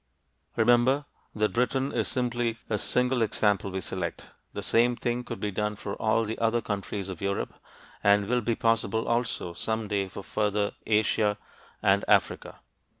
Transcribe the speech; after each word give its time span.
Remember 0.55 1.05
that 1.35 1.53
Britain 1.53 1.91
is 1.91 2.07
simply 2.07 2.57
a 2.71 2.79
single 2.79 3.21
example 3.21 3.69
we 3.69 3.81
select; 3.81 4.25
the 4.51 4.63
same 4.63 4.95
thing 4.95 5.23
could 5.23 5.39
be 5.39 5.51
done 5.51 5.75
for 5.75 5.93
all 5.97 6.23
the 6.25 6.39
other 6.39 6.59
countries 6.59 7.07
of 7.07 7.21
Europe, 7.21 7.53
and 8.03 8.25
will 8.25 8.41
be 8.41 8.55
possible 8.55 9.07
also, 9.07 9.53
some 9.53 9.87
day, 9.87 10.07
for 10.07 10.23
further 10.23 10.71
Asia 10.87 11.37
and 11.83 12.03
Africa. 12.07 12.61